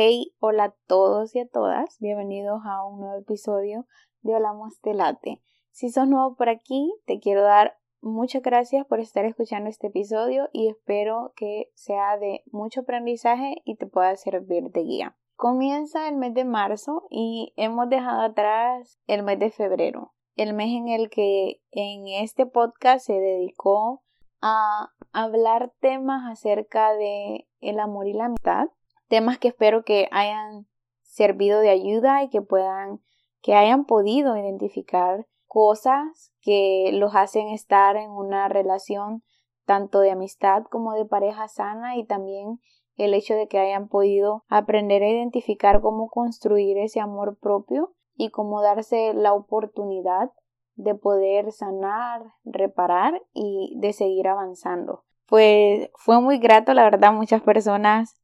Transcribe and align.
Hey, 0.00 0.32
hola 0.38 0.64
a 0.64 0.74
todos 0.86 1.34
y 1.34 1.40
a 1.40 1.48
todas, 1.48 1.98
bienvenidos 1.98 2.60
a 2.64 2.84
un 2.84 3.00
nuevo 3.00 3.18
episodio 3.18 3.84
de 4.20 4.36
Hablamos 4.36 4.80
de. 4.80 5.42
Si 5.72 5.88
sos 5.90 6.06
nuevo 6.06 6.36
por 6.36 6.48
aquí, 6.48 6.94
te 7.04 7.18
quiero 7.18 7.42
dar 7.42 7.76
muchas 8.00 8.42
gracias 8.42 8.86
por 8.86 9.00
estar 9.00 9.24
escuchando 9.24 9.68
este 9.68 9.88
episodio 9.88 10.50
y 10.52 10.68
espero 10.68 11.32
que 11.34 11.72
sea 11.74 12.16
de 12.16 12.44
mucho 12.52 12.82
aprendizaje 12.82 13.56
y 13.64 13.74
te 13.74 13.88
pueda 13.88 14.14
servir 14.14 14.70
de 14.70 14.84
guía. 14.84 15.16
Comienza 15.34 16.08
el 16.08 16.14
mes 16.14 16.32
de 16.32 16.44
marzo 16.44 17.08
y 17.10 17.52
hemos 17.56 17.88
dejado 17.88 18.20
atrás 18.20 19.00
el 19.08 19.24
mes 19.24 19.40
de 19.40 19.50
febrero, 19.50 20.14
el 20.36 20.54
mes 20.54 20.68
en 20.76 20.86
el 20.86 21.10
que 21.10 21.60
en 21.72 22.06
este 22.06 22.46
podcast 22.46 23.04
se 23.04 23.14
dedicó 23.14 24.04
a 24.40 24.90
hablar 25.10 25.72
temas 25.80 26.22
acerca 26.30 26.92
de 26.92 27.48
el 27.58 27.80
amor 27.80 28.06
y 28.06 28.12
la 28.12 28.26
amistad 28.26 28.68
temas 29.08 29.38
que 29.38 29.48
espero 29.48 29.84
que 29.84 30.08
hayan 30.10 30.66
servido 31.02 31.60
de 31.60 31.70
ayuda 31.70 32.22
y 32.22 32.28
que 32.28 32.42
puedan, 32.42 33.00
que 33.42 33.54
hayan 33.54 33.84
podido 33.84 34.36
identificar 34.36 35.26
cosas 35.46 36.32
que 36.40 36.90
los 36.92 37.14
hacen 37.14 37.48
estar 37.48 37.96
en 37.96 38.10
una 38.10 38.48
relación 38.48 39.22
tanto 39.64 40.00
de 40.00 40.12
amistad 40.12 40.64
como 40.70 40.94
de 40.94 41.04
pareja 41.04 41.48
sana 41.48 41.96
y 41.96 42.04
también 42.04 42.60
el 42.96 43.14
hecho 43.14 43.34
de 43.34 43.48
que 43.48 43.58
hayan 43.58 43.88
podido 43.88 44.44
aprender 44.48 45.02
a 45.02 45.08
identificar 45.08 45.80
cómo 45.80 46.08
construir 46.08 46.78
ese 46.78 47.00
amor 47.00 47.38
propio 47.38 47.94
y 48.16 48.30
cómo 48.30 48.60
darse 48.60 49.14
la 49.14 49.32
oportunidad 49.32 50.32
de 50.74 50.94
poder 50.94 51.52
sanar, 51.52 52.22
reparar 52.44 53.22
y 53.32 53.74
de 53.78 53.92
seguir 53.92 54.28
avanzando. 54.28 55.04
Pues 55.26 55.90
fue 55.94 56.20
muy 56.20 56.38
grato, 56.38 56.72
la 56.74 56.84
verdad, 56.84 57.12
muchas 57.12 57.42
personas 57.42 58.17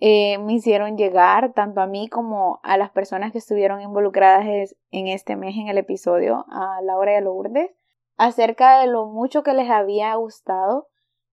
eh, 0.00 0.38
me 0.38 0.54
hicieron 0.54 0.96
llegar 0.96 1.52
tanto 1.54 1.80
a 1.80 1.86
mí 1.86 2.08
como 2.08 2.60
a 2.62 2.76
las 2.76 2.90
personas 2.90 3.32
que 3.32 3.38
estuvieron 3.38 3.80
involucradas 3.80 4.74
en 4.90 5.08
este 5.08 5.34
mes 5.34 5.56
en 5.56 5.68
el 5.68 5.78
episodio, 5.78 6.46
a 6.48 6.80
Laura 6.82 7.12
y 7.12 7.16
a 7.16 7.20
Lourdes, 7.20 7.70
acerca 8.16 8.80
de 8.80 8.86
lo 8.86 9.06
mucho 9.06 9.42
que 9.42 9.54
les 9.54 9.70
había 9.70 10.14
gustado 10.14 10.88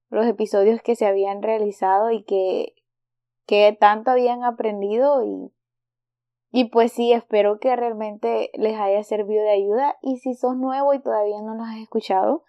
los 0.09 0.25
episodios 0.25 0.81
que 0.81 0.95
se 0.95 1.05
habían 1.05 1.43
realizado 1.43 2.09
y 2.09 2.23
que, 2.23 2.73
que 3.45 3.75
tanto 3.79 4.11
habían 4.11 4.43
aprendido 4.43 5.23
y, 5.23 5.51
y 6.51 6.69
pues 6.69 6.91
sí, 6.91 7.11
espero 7.11 7.59
que 7.59 7.75
realmente 7.75 8.49
les 8.55 8.79
haya 8.79 9.03
servido 9.03 9.43
de 9.43 9.51
ayuda 9.51 9.97
y 10.01 10.17
si 10.17 10.33
sos 10.33 10.55
nuevo 10.55 10.93
y 10.93 11.01
todavía 11.01 11.41
no 11.41 11.53
los 11.55 11.67
has 11.67 11.77
escuchado, 11.77 12.43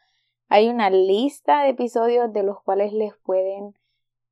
hay 0.48 0.69
una 0.69 0.89
lista 0.91 1.62
de 1.62 1.70
episodios 1.70 2.33
de 2.33 2.42
los 2.42 2.62
cuales 2.62 2.92
les 2.92 3.14
pueden 3.17 3.75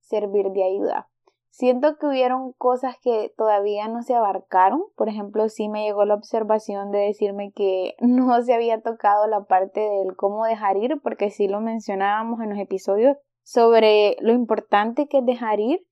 servir 0.00 0.50
de 0.50 0.64
ayuda. 0.64 1.08
Siento 1.56 1.98
que 1.98 2.06
hubieron 2.06 2.52
cosas 2.54 2.96
que 3.00 3.32
todavía 3.36 3.86
no 3.86 4.02
se 4.02 4.12
abarcaron. 4.12 4.82
Por 4.96 5.08
ejemplo, 5.08 5.48
sí 5.48 5.68
me 5.68 5.84
llegó 5.84 6.04
la 6.04 6.14
observación 6.14 6.90
de 6.90 6.98
decirme 6.98 7.52
que 7.52 7.94
no 8.00 8.42
se 8.42 8.54
había 8.54 8.82
tocado 8.82 9.28
la 9.28 9.44
parte 9.44 9.78
del 9.78 10.16
cómo 10.16 10.44
dejar 10.46 10.76
ir, 10.78 11.00
porque 11.00 11.30
sí 11.30 11.46
lo 11.46 11.60
mencionábamos 11.60 12.40
en 12.40 12.50
los 12.50 12.58
episodios 12.58 13.16
sobre 13.44 14.16
lo 14.18 14.32
importante 14.32 15.06
que 15.06 15.18
es 15.18 15.26
dejar 15.26 15.60
ir, 15.60 15.86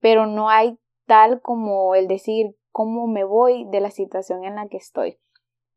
pero 0.00 0.26
no 0.26 0.50
hay 0.50 0.78
tal 1.06 1.40
como 1.40 1.94
el 1.94 2.06
decir 2.06 2.54
cómo 2.70 3.06
me 3.06 3.24
voy 3.24 3.64
de 3.70 3.80
la 3.80 3.90
situación 3.90 4.44
en 4.44 4.56
la 4.56 4.68
que 4.68 4.76
estoy. 4.76 5.16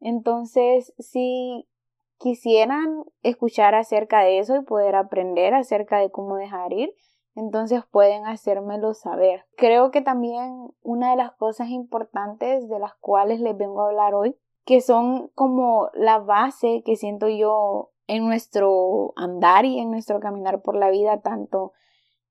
Entonces, 0.02 0.94
si 1.00 1.70
quisieran 2.18 3.06
escuchar 3.24 3.76
acerca 3.76 4.24
de 4.24 4.40
eso 4.40 4.58
y 4.58 4.66
poder 4.66 4.96
aprender 4.96 5.54
acerca 5.54 6.00
de 6.00 6.12
cómo 6.12 6.36
dejar 6.36 6.74
ir, 6.74 6.94
entonces 7.36 7.84
pueden 7.92 8.26
hacérmelo 8.26 8.94
saber. 8.94 9.46
Creo 9.58 9.92
que 9.92 10.02
también 10.02 10.74
una 10.82 11.12
de 11.12 11.18
las 11.18 11.34
cosas 11.34 11.70
importantes 11.70 12.68
de 12.70 12.80
las 12.80 12.96
cuales 12.96 13.42
les 13.42 13.58
vengo 13.58 13.82
a 13.82 13.90
hablar 13.90 14.16
hoy, 14.16 14.38
que 14.64 14.82
son 14.82 15.30
como 15.36 15.90
la 15.94 16.18
base 16.20 16.82
que 16.84 16.96
siento 16.96 17.28
yo 17.28 17.92
en 18.08 18.26
nuestro 18.26 19.14
andar 19.18 19.66
y 19.66 19.80
en 19.80 19.92
nuestro 19.92 20.20
caminar 20.20 20.62
por 20.62 20.76
la 20.76 20.90
vida, 20.90 21.22
tanto 21.22 21.74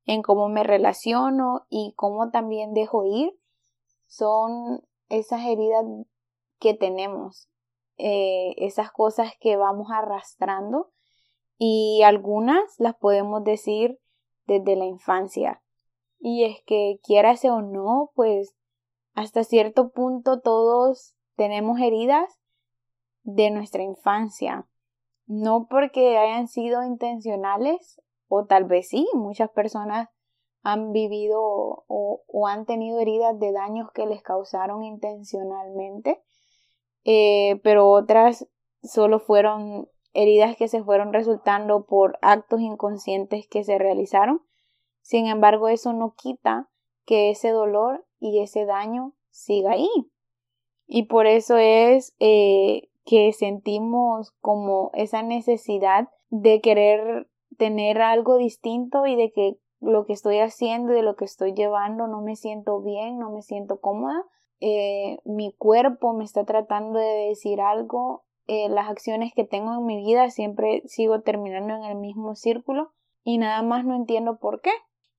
en 0.06 0.22
cómo 0.22 0.48
me 0.48 0.62
relaciono 0.62 1.66
y 1.68 1.92
cómo 1.96 2.30
también 2.30 2.72
dejo 2.72 3.04
ir, 3.04 3.38
son 4.06 4.82
esas 5.08 5.42
heridas 5.44 5.84
que 6.58 6.74
tenemos, 6.74 7.48
eh, 7.98 8.54
esas 8.56 8.90
cosas 8.90 9.32
que 9.38 9.56
vamos 9.56 9.88
arrastrando 9.90 10.90
y 11.58 12.02
algunas 12.04 12.78
las 12.78 12.96
podemos 12.96 13.44
decir 13.44 14.00
desde 14.46 14.76
la 14.76 14.84
infancia. 14.84 15.62
Y 16.18 16.44
es 16.44 16.58
que 16.66 16.98
quieras 17.02 17.44
o 17.44 17.60
no, 17.60 18.10
pues 18.14 18.54
hasta 19.14 19.44
cierto 19.44 19.90
punto 19.90 20.40
todos 20.40 21.14
tenemos 21.36 21.80
heridas 21.80 22.40
de 23.22 23.50
nuestra 23.50 23.82
infancia. 23.82 24.66
No 25.26 25.66
porque 25.68 26.18
hayan 26.18 26.48
sido 26.48 26.82
intencionales, 26.82 28.00
o 28.28 28.46
tal 28.46 28.64
vez 28.64 28.88
sí, 28.88 29.06
muchas 29.14 29.50
personas 29.50 30.08
han 30.62 30.92
vivido 30.92 31.40
o, 31.40 32.46
han 32.48 32.64
tenido 32.64 32.98
heridas 32.98 33.38
de 33.38 33.52
daños 33.52 33.90
que 33.92 34.06
les 34.06 34.22
causaron 34.22 34.82
intencionalmente, 34.82 36.22
eh, 37.04 37.60
pero 37.62 37.90
otras 37.90 38.48
solo 38.82 39.18
fueron 39.20 39.88
heridas 40.14 40.56
que 40.56 40.68
se 40.68 40.82
fueron 40.82 41.12
resultando 41.12 41.84
por 41.84 42.18
actos 42.22 42.60
inconscientes 42.60 43.46
que 43.46 43.64
se 43.64 43.78
realizaron. 43.78 44.40
Sin 45.02 45.26
embargo, 45.26 45.68
eso 45.68 45.92
no 45.92 46.14
quita 46.16 46.70
que 47.04 47.30
ese 47.30 47.50
dolor 47.50 48.06
y 48.18 48.40
ese 48.40 48.64
daño 48.64 49.12
siga 49.30 49.72
ahí. 49.72 49.90
Y 50.86 51.04
por 51.04 51.26
eso 51.26 51.56
es 51.58 52.14
eh, 52.20 52.88
que 53.04 53.32
sentimos 53.32 54.32
como 54.40 54.90
esa 54.94 55.22
necesidad 55.22 56.08
de 56.30 56.60
querer 56.60 57.28
tener 57.58 58.00
algo 58.00 58.36
distinto 58.36 59.06
y 59.06 59.16
de 59.16 59.30
que 59.32 59.58
lo 59.80 60.06
que 60.06 60.14
estoy 60.14 60.38
haciendo 60.38 60.92
y 60.92 60.96
de 60.96 61.02
lo 61.02 61.16
que 61.16 61.24
estoy 61.24 61.52
llevando 61.52 62.06
no 62.06 62.22
me 62.22 62.36
siento 62.36 62.80
bien, 62.80 63.18
no 63.18 63.30
me 63.30 63.42
siento 63.42 63.80
cómoda. 63.80 64.24
Eh, 64.60 65.18
mi 65.24 65.52
cuerpo 65.52 66.14
me 66.14 66.24
está 66.24 66.44
tratando 66.44 66.98
de 66.98 67.28
decir 67.28 67.60
algo 67.60 68.23
eh, 68.46 68.68
las 68.68 68.90
acciones 68.90 69.32
que 69.34 69.44
tengo 69.44 69.72
en 69.74 69.86
mi 69.86 70.04
vida 70.04 70.30
siempre 70.30 70.82
sigo 70.86 71.22
terminando 71.22 71.74
en 71.74 71.84
el 71.84 71.96
mismo 71.96 72.34
círculo 72.34 72.92
y 73.22 73.38
nada 73.38 73.62
más 73.62 73.84
no 73.84 73.96
entiendo 73.96 74.38
por 74.38 74.60
qué. 74.60 74.72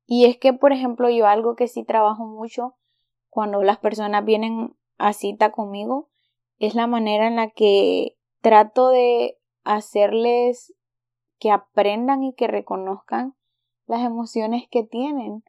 Y 0.06 0.26
es 0.26 0.38
que, 0.38 0.54
por 0.54 0.72
ejemplo, 0.72 1.10
yo 1.10 1.26
algo 1.26 1.56
que 1.56 1.68
sí 1.68 1.84
trabajo 1.84 2.26
mucho 2.26 2.76
cuando 3.30 3.64
las 3.64 3.80
personas 3.80 4.24
vienen 4.24 4.76
a 4.98 5.14
cita 5.14 5.52
conmigo 5.52 6.10
es 6.60 6.76
la 6.76 6.88
manera 6.88 7.28
en 7.28 7.36
la 7.36 7.50
que 7.50 8.16
trato 8.42 8.90
de 8.90 9.38
hacerles 9.64 10.74
que 11.40 11.52
aprendan 11.52 12.24
y 12.24 12.34
que 12.34 12.48
reconozcan 12.48 13.36
las 13.88 14.04
emociones 14.04 14.68
que 14.70 14.84
tienen, 14.84 15.44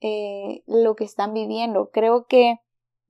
eh, 0.00 0.62
lo 0.66 0.94
que 0.94 1.04
están 1.04 1.34
viviendo. 1.34 1.90
Creo 1.90 2.26
que 2.26 2.60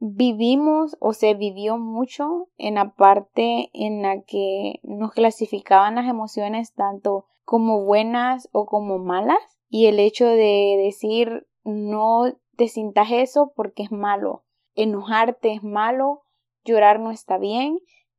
vivimos 0.00 0.96
o 0.98 1.12
se 1.12 1.34
vivió 1.34 1.76
mucho 1.78 2.48
en 2.56 2.74
la 2.76 2.94
parte 2.94 3.70
en 3.74 4.02
la 4.02 4.22
que 4.22 4.80
nos 4.82 5.12
clasificaban 5.12 5.94
las 5.94 6.08
emociones 6.08 6.72
tanto 6.72 7.26
como 7.44 7.84
buenas 7.84 8.48
o 8.52 8.64
como 8.64 8.98
malas 8.98 9.38
y 9.68 9.86
el 9.86 10.00
hecho 10.00 10.26
de 10.26 10.80
decir 10.82 11.46
no 11.64 12.32
te 12.56 12.68
sintas 12.68 13.08
eso 13.12 13.52
porque 13.54 13.82
es 13.82 13.92
malo, 13.92 14.44
enojarte 14.74 15.52
es 15.52 15.62
malo, 15.62 16.22
llorar 16.64 16.98
no 16.98 17.10
está 17.10 17.36
bien 17.36 17.78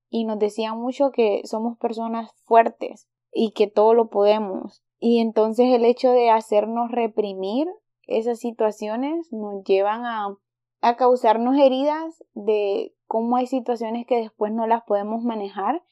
y 0.10 0.25
nos 0.25 0.38
decían 0.38 0.80
mucho 0.80 1.12
que 1.12 1.42
somos 1.45 1.78
personas 1.80 2.31
fuertes 2.45 3.07
y 3.33 3.51
que 3.51 3.68
todo 3.68 3.94
lo 3.94 4.10
podemos. 4.10 4.83
Y 5.00 5.19
entonces 5.19 5.74
el 5.74 5.86
hecho 5.86 6.12
de 6.12 6.30
hacernos 6.30 6.92
reprimir 6.92 7.68
esas 8.06 8.39
situaciones 8.39 9.31
nos 9.31 9.63
llevan 9.63 10.06
a 10.06 10.36
a 10.81 10.95
causarnos 10.95 11.56
heridas 11.57 12.24
de 12.33 12.94
cómo 13.07 13.38
hay 13.38 13.48
situaciones 13.48 14.06
que 14.06 14.18
después 14.18 14.51
no 14.51 14.68
las 14.68 14.83
podemos 14.83 15.24
manejar 15.24 15.83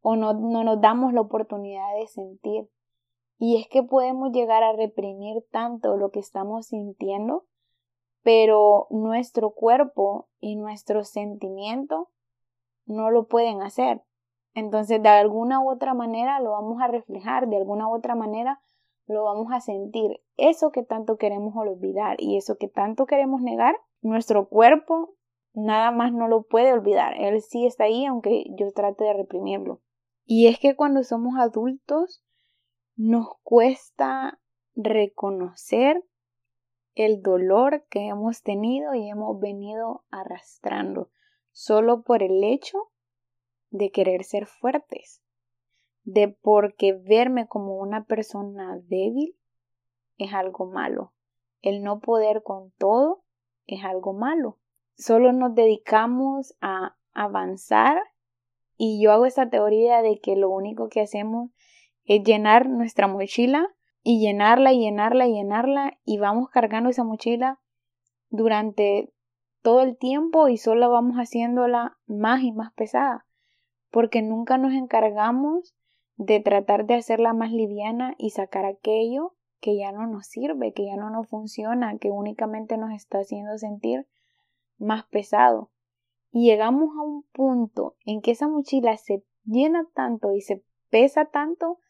o 0.00 0.14
no, 0.14 0.34
no 0.34 0.62
nos 0.62 0.80
damos 0.80 1.12
la 1.12 1.22
oportunidad 1.22 1.96
de 1.98 2.06
sentir. 2.06 2.70
Y 3.38 3.60
es 3.60 3.68
que 3.68 3.82
podemos 3.82 4.32
llegar 4.32 4.62
a 4.62 4.72
reprimir 4.72 5.44
tanto 5.50 5.96
lo 5.96 6.10
que 6.10 6.20
estamos 6.20 6.66
sintiendo, 6.66 7.44
pero 8.22 8.86
nuestro 8.90 9.50
cuerpo 9.50 10.28
y 10.40 10.56
nuestro 10.56 11.04
sentimiento 11.04 12.08
no 12.86 13.10
lo 13.10 13.26
pueden 13.26 13.62
hacer. 13.62 14.02
Entonces, 14.54 15.02
de 15.02 15.08
alguna 15.08 15.60
u 15.60 15.70
otra 15.70 15.92
manera 15.92 16.40
lo 16.40 16.52
vamos 16.52 16.80
a 16.80 16.88
reflejar, 16.88 17.48
de 17.48 17.56
alguna 17.56 17.88
u 17.88 17.94
otra 17.94 18.14
manera 18.14 18.60
lo 19.06 19.24
vamos 19.24 19.52
a 19.52 19.60
sentir. 19.60 20.20
Eso 20.36 20.70
que 20.70 20.82
tanto 20.82 21.16
queremos 21.16 21.54
olvidar 21.56 22.16
y 22.18 22.36
eso 22.36 22.56
que 22.56 22.68
tanto 22.68 23.06
queremos 23.06 23.42
negar, 23.42 23.76
nuestro 24.00 24.48
cuerpo 24.48 25.16
nada 25.52 25.90
más 25.90 26.12
no 26.12 26.28
lo 26.28 26.42
puede 26.42 26.72
olvidar. 26.72 27.14
Él 27.18 27.40
sí 27.40 27.66
está 27.66 27.84
ahí 27.84 28.04
aunque 28.04 28.44
yo 28.58 28.70
trate 28.72 29.04
de 29.04 29.14
reprimirlo. 29.14 29.80
Y 30.24 30.48
es 30.48 30.58
que 30.58 30.76
cuando 30.76 31.02
somos 31.02 31.34
adultos 31.38 32.22
nos 32.96 33.28
cuesta 33.42 34.40
reconocer 34.74 36.04
el 36.94 37.22
dolor 37.22 37.84
que 37.88 38.08
hemos 38.08 38.42
tenido 38.42 38.94
y 38.94 39.08
hemos 39.08 39.38
venido 39.38 40.04
arrastrando 40.10 41.10
solo 41.52 42.02
por 42.02 42.22
el 42.22 42.42
hecho 42.42 42.90
de 43.70 43.90
querer 43.90 44.24
ser 44.24 44.46
fuertes, 44.46 45.22
de 46.04 46.28
porque 46.28 46.92
verme 46.94 47.46
como 47.48 47.76
una 47.76 48.04
persona 48.04 48.78
débil 48.88 49.36
es 50.16 50.32
algo 50.32 50.66
malo, 50.66 51.12
el 51.60 51.82
no 51.82 52.00
poder 52.00 52.42
con 52.42 52.72
todo 52.72 53.25
es 53.66 53.84
algo 53.84 54.12
malo. 54.12 54.58
Solo 54.96 55.32
nos 55.32 55.54
dedicamos 55.54 56.56
a 56.60 56.96
avanzar 57.12 57.98
y 58.76 59.02
yo 59.02 59.12
hago 59.12 59.26
esta 59.26 59.48
teoría 59.48 60.02
de 60.02 60.20
que 60.20 60.36
lo 60.36 60.50
único 60.50 60.88
que 60.88 61.00
hacemos 61.00 61.50
es 62.04 62.22
llenar 62.22 62.68
nuestra 62.68 63.08
mochila 63.08 63.68
y 64.02 64.20
llenarla 64.20 64.72
y 64.72 64.80
llenarla 64.80 65.26
y 65.26 65.34
llenarla 65.34 65.98
y 66.04 66.18
vamos 66.18 66.48
cargando 66.50 66.90
esa 66.90 67.04
mochila 67.04 67.60
durante 68.28 69.12
todo 69.62 69.82
el 69.82 69.96
tiempo 69.96 70.48
y 70.48 70.56
solo 70.56 70.90
vamos 70.90 71.16
haciéndola 71.16 71.98
más 72.06 72.42
y 72.42 72.52
más 72.52 72.72
pesada 72.72 73.26
porque 73.90 74.22
nunca 74.22 74.58
nos 74.58 74.74
encargamos 74.74 75.74
de 76.16 76.40
tratar 76.40 76.86
de 76.86 76.94
hacerla 76.94 77.32
más 77.32 77.52
liviana 77.52 78.14
y 78.18 78.30
sacar 78.30 78.64
aquello 78.64 79.35
que 79.66 79.76
ya 79.76 79.90
no 79.90 80.06
nos 80.06 80.28
sirve, 80.28 80.72
que 80.72 80.86
ya 80.86 80.94
no 80.94 81.10
nos 81.10 81.26
funciona, 81.28 81.98
que 81.98 82.12
únicamente 82.12 82.76
nos 82.76 82.92
está 82.92 83.18
haciendo 83.18 83.58
sentir 83.58 84.06
más 84.78 85.06
pesado. 85.06 85.72
Y 86.30 86.46
llegamos 86.46 86.90
a 86.96 87.02
un 87.02 87.24
punto 87.32 87.96
en 88.04 88.20
que 88.20 88.30
esa 88.30 88.46
mochila 88.46 88.96
se 88.96 89.24
llena 89.44 89.84
tanto 89.92 90.32
y 90.36 90.40
se 90.40 90.62
pesa 90.88 91.24
tanto 91.24 91.80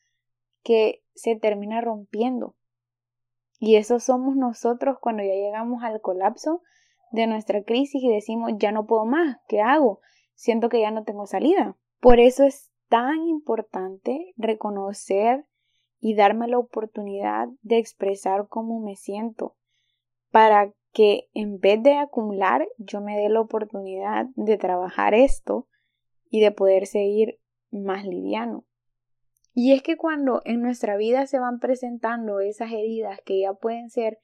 que 0.62 1.02
se 1.14 1.36
termina 1.36 1.82
rompiendo. 1.82 2.54
Y 3.58 3.76
eso 3.76 4.00
somos 4.00 4.36
nosotros 4.36 4.96
cuando 4.98 5.22
ya 5.22 5.34
llegamos 5.34 5.82
al 5.82 6.00
colapso 6.00 6.62
de 7.12 7.26
nuestra 7.26 7.62
crisis 7.62 8.02
y 8.02 8.08
decimos, 8.08 8.52
ya 8.56 8.72
no 8.72 8.86
puedo 8.86 9.04
más, 9.04 9.36
¿qué 9.48 9.60
hago? 9.60 10.00
Siento 10.34 10.70
que 10.70 10.80
ya 10.80 10.90
no 10.90 11.04
tengo 11.04 11.26
salida. 11.26 11.76
Por 12.00 12.20
eso 12.20 12.44
es 12.44 12.72
tan 12.88 13.26
importante 13.26 14.32
reconocer 14.38 15.44
y 16.00 16.14
darme 16.14 16.48
la 16.48 16.58
oportunidad 16.58 17.48
de 17.62 17.78
expresar 17.78 18.48
cómo 18.48 18.80
me 18.80 18.96
siento, 18.96 19.56
para 20.30 20.72
que 20.92 21.28
en 21.34 21.58
vez 21.58 21.82
de 21.82 21.94
acumular, 21.94 22.66
yo 22.78 23.00
me 23.00 23.16
dé 23.16 23.28
la 23.28 23.40
oportunidad 23.40 24.26
de 24.34 24.56
trabajar 24.56 25.14
esto 25.14 25.68
y 26.30 26.40
de 26.40 26.52
poder 26.52 26.86
seguir 26.86 27.38
más 27.70 28.04
liviano. 28.04 28.64
Y 29.52 29.72
es 29.72 29.82
que 29.82 29.96
cuando 29.96 30.42
en 30.44 30.60
nuestra 30.60 30.96
vida 30.96 31.26
se 31.26 31.38
van 31.38 31.58
presentando 31.58 32.40
esas 32.40 32.72
heridas 32.72 33.20
que 33.24 33.40
ya 33.40 33.54
pueden 33.54 33.88
ser 33.88 34.18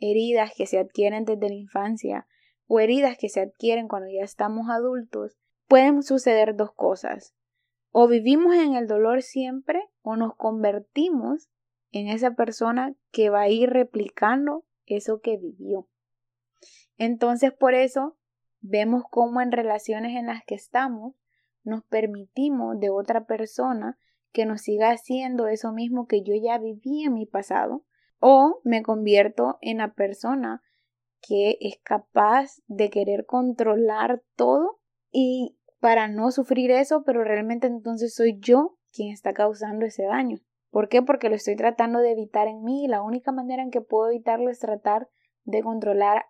heridas 0.00 0.52
que 0.56 0.66
se 0.66 0.78
adquieren 0.78 1.24
desde 1.24 1.48
la 1.48 1.54
infancia 1.54 2.26
o 2.66 2.80
heridas 2.80 3.16
que 3.16 3.28
se 3.28 3.40
adquieren 3.40 3.86
cuando 3.86 4.08
ya 4.10 4.24
estamos 4.24 4.68
adultos, 4.70 5.38
pueden 5.68 6.02
suceder 6.02 6.56
dos 6.56 6.72
cosas. 6.72 7.34
O 7.92 8.08
vivimos 8.08 8.54
en 8.54 8.74
el 8.74 8.86
dolor 8.86 9.22
siempre 9.22 9.82
o 10.02 10.16
nos 10.16 10.34
convertimos 10.34 11.50
en 11.90 12.08
esa 12.08 12.32
persona 12.32 12.94
que 13.10 13.30
va 13.30 13.42
a 13.42 13.48
ir 13.48 13.70
replicando 13.70 14.64
eso 14.86 15.20
que 15.20 15.36
vivió. 15.36 15.88
Entonces 16.96 17.52
por 17.52 17.74
eso 17.74 18.16
vemos 18.60 19.04
cómo 19.10 19.40
en 19.40 19.52
relaciones 19.52 20.16
en 20.16 20.26
las 20.26 20.42
que 20.44 20.54
estamos 20.54 21.14
nos 21.64 21.84
permitimos 21.84 22.80
de 22.80 22.90
otra 22.90 23.26
persona 23.26 23.98
que 24.32 24.46
nos 24.46 24.62
siga 24.62 24.90
haciendo 24.90 25.46
eso 25.46 25.72
mismo 25.72 26.06
que 26.06 26.22
yo 26.22 26.34
ya 26.34 26.58
viví 26.58 27.04
en 27.04 27.14
mi 27.14 27.26
pasado, 27.26 27.84
o 28.18 28.60
me 28.64 28.82
convierto 28.82 29.58
en 29.60 29.78
la 29.78 29.94
persona 29.94 30.62
que 31.20 31.58
es 31.60 31.78
capaz 31.82 32.62
de 32.66 32.90
querer 32.90 33.26
controlar 33.26 34.22
todo 34.36 34.80
y 35.10 35.56
para 35.82 36.06
no 36.06 36.30
sufrir 36.30 36.70
eso, 36.70 37.02
pero 37.02 37.24
realmente 37.24 37.66
entonces 37.66 38.14
soy 38.14 38.38
yo 38.38 38.78
quien 38.92 39.12
está 39.12 39.32
causando 39.32 39.84
ese 39.84 40.04
daño. 40.04 40.38
¿Por 40.70 40.88
qué? 40.88 41.02
Porque 41.02 41.28
lo 41.28 41.34
estoy 41.34 41.56
tratando 41.56 41.98
de 41.98 42.12
evitar 42.12 42.46
en 42.46 42.62
mí 42.62 42.84
y 42.84 42.86
la 42.86 43.02
única 43.02 43.32
manera 43.32 43.64
en 43.64 43.72
que 43.72 43.80
puedo 43.80 44.08
evitarlo 44.08 44.48
es 44.48 44.60
tratar 44.60 45.08
de 45.42 45.60
controlar 45.60 46.26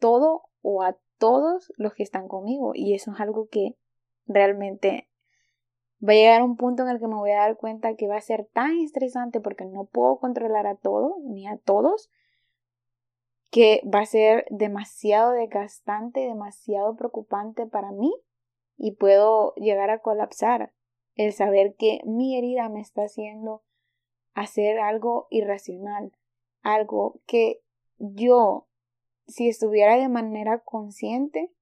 todo 0.00 0.42
o 0.60 0.82
a 0.82 0.98
todos 1.16 1.72
los 1.78 1.94
que 1.94 2.02
están 2.02 2.28
conmigo 2.28 2.72
y 2.74 2.92
eso 2.92 3.12
es 3.12 3.20
algo 3.20 3.48
que 3.48 3.74
realmente 4.26 5.08
va 6.06 6.12
a 6.12 6.16
llegar 6.16 6.42
un 6.42 6.56
punto 6.58 6.82
en 6.82 6.90
el 6.90 7.00
que 7.00 7.08
me 7.08 7.14
voy 7.14 7.30
a 7.30 7.40
dar 7.40 7.56
cuenta 7.56 7.94
que 7.94 8.06
va 8.06 8.16
a 8.16 8.20
ser 8.20 8.50
tan 8.52 8.80
estresante 8.80 9.40
porque 9.40 9.64
no 9.64 9.86
puedo 9.86 10.18
controlar 10.18 10.66
a 10.66 10.74
todo 10.74 11.16
ni 11.24 11.48
a 11.48 11.56
todos 11.56 12.10
que 13.48 13.80
va 13.82 14.00
a 14.00 14.06
ser 14.06 14.44
demasiado 14.50 15.32
desgastante, 15.32 16.20
demasiado 16.20 16.96
preocupante 16.96 17.66
para 17.66 17.92
mí 17.92 18.12
y 18.80 18.96
puedo 18.96 19.54
llegar 19.54 19.90
a 19.90 20.00
colapsar 20.00 20.72
el 21.14 21.32
saber 21.32 21.76
que 21.76 22.00
mi 22.04 22.36
herida 22.36 22.68
me 22.68 22.80
está 22.80 23.02
haciendo 23.02 23.62
hacer 24.34 24.80
algo 24.80 25.28
irracional, 25.30 26.12
algo 26.62 27.20
que 27.26 27.60
yo, 27.98 28.66
si 29.26 29.48
estuviera 29.48 29.96
de 29.96 30.08
manera 30.08 30.60
consciente, 30.60 31.52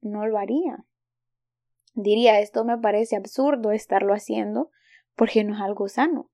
no 0.00 0.26
lo 0.26 0.38
haría 0.38 0.84
diría 1.96 2.40
esto 2.40 2.64
me 2.64 2.78
parece 2.78 3.16
absurdo 3.16 3.72
estarlo 3.72 4.12
haciendo 4.12 4.70
porque 5.16 5.42
no 5.42 5.54
es 5.54 5.60
algo 5.60 5.88
sano 5.88 6.30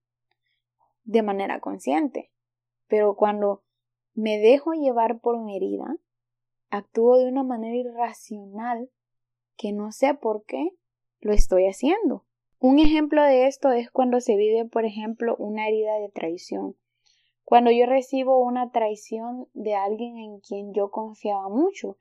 de 1.05 1.23
manera 1.23 1.61
consciente. 1.61 2.31
Pero 2.89 3.17
cuando 3.17 3.63
me 4.13 4.39
dejo 4.39 4.73
llevar 4.73 5.21
por 5.21 5.41
mi 5.41 5.57
herida, 5.57 5.97
actúo 6.69 7.17
de 7.17 7.29
una 7.29 7.45
manera 7.45 7.77
irracional 7.77 8.91
que 9.57 9.73
no 9.73 9.93
sé 9.93 10.15
por 10.15 10.45
qué 10.45 10.71
lo 11.21 11.33
estoy 11.33 11.67
haciendo. 11.67 12.25
Un 12.59 12.79
ejemplo 12.79 13.23
de 13.23 13.47
esto 13.47 13.71
es 13.73 13.91
cuando 13.91 14.21
se 14.21 14.37
vive, 14.37 14.65
por 14.65 14.85
ejemplo, 14.85 15.37
una 15.37 15.69
herida 15.69 15.99
de 15.99 16.09
traición. 16.09 16.77
Cuando 17.45 17.71
yo 17.71 17.87
recibo 17.87 18.39
una 18.39 18.71
traición 18.71 19.49
de 19.53 19.75
alguien 19.75 20.19
en 20.19 20.41
quien 20.41 20.73
yo 20.73 20.91
confiaba 20.91 21.49
mucho 21.49 21.99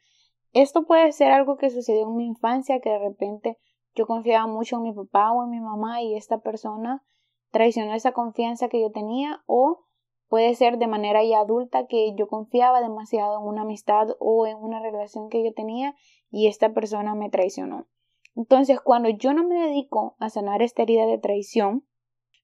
esto 0.54 0.84
puede 0.84 1.12
ser 1.14 1.32
algo 1.32 1.56
que 1.56 1.70
sucedió 1.70 2.04
en 2.04 2.16
mi 2.16 2.26
infancia, 2.26 2.82
que 2.82 2.90
de 2.90 3.00
repente 3.00 3.58
yo 3.96 4.06
confiaba 4.06 4.48
mucho 4.48 4.78
en 4.78 4.84
mi 4.84 4.94
papá 4.94 5.32
o 5.32 5.44
en 5.44 5.50
mi 5.50 5.62
mamá 5.62 6.02
y 6.02 6.16
esta 6.16 6.40
persona 6.40 7.04
traicionó 7.52 7.94
esa 7.94 8.12
confianza 8.12 8.68
que 8.68 8.82
yo 8.82 8.92
tenía 8.92 9.44
o 9.46 9.86
puede 10.32 10.56
ser 10.56 10.78
de 10.78 10.88
manera 10.88 11.26
ya 11.26 11.42
adulta 11.42 11.88
que 11.88 12.16
yo 12.16 12.30
confiaba 12.30 12.80
demasiado 12.80 13.38
en 13.38 13.46
una 13.46 13.64
amistad 13.64 14.16
o 14.18 14.48
en 14.48 14.56
una 14.56 14.80
relación 14.80 15.28
que 15.28 15.44
yo 15.44 15.54
tenía 15.54 15.94
y 16.30 16.48
esta 16.48 16.74
persona 16.74 17.16
me 17.16 17.30
traicionó. 17.30 17.90
Entonces, 18.34 18.80
cuando 18.80 19.10
yo 19.10 19.34
no 19.34 19.46
me 19.46 19.60
dedico 19.60 20.16
a 20.20 20.30
sanar 20.30 20.62
esta 20.62 20.84
herida 20.84 21.06
de 21.06 21.18
traición, 21.18 21.86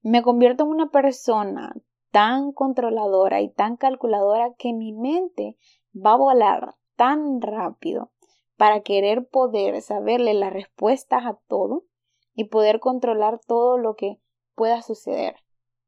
me 0.01 0.21
convierto 0.21 0.65
en 0.65 0.71
una 0.71 0.89
persona 0.89 1.77
tan 2.11 2.51
controladora 2.51 3.39
y 3.39 3.53
tan 3.53 3.77
calculadora 3.77 4.53
que 4.59 4.73
mi 4.73 4.91
mente 4.91 5.55
va 5.95 6.11
a 6.11 6.17
volar 6.17 6.75
tan 6.97 7.39
rápido 7.39 8.11
para 8.57 8.81
querer 8.81 9.29
poder 9.29 9.81
saberle 9.81 10.33
las 10.33 10.51
respuestas 10.51 11.25
a 11.25 11.39
todo 11.47 11.85
y 12.33 12.49
poder 12.49 12.81
controlar 12.81 13.39
todo 13.47 13.77
lo 13.77 13.95
que 13.95 14.19
pueda 14.55 14.81
suceder. 14.81 15.37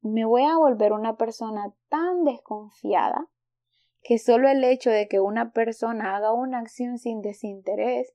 Me 0.01 0.25
voy 0.25 0.44
a 0.44 0.58
volver 0.58 0.94
una 0.94 1.18
persona 1.18 1.74
tan 1.89 2.24
desconfiada 2.24 3.27
que 4.01 4.18
solo 4.18 4.50
el 4.50 4.63
hecho 4.63 4.89
de 4.89 5.08
que 5.08 5.20
una 5.20 5.51
persona 5.51 6.15
haga 6.15 6.34
una 6.34 6.60
acción 6.60 6.98
sin 6.98 7.22
desinterés, 7.22 8.13